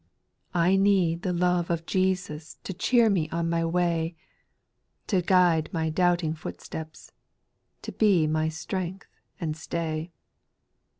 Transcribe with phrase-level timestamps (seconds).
[0.55, 4.15] I need the love of Jesus to cheer me on my way,
[5.05, 7.11] To guide my doubting footsteps,
[7.83, 10.11] to be my strength and stay.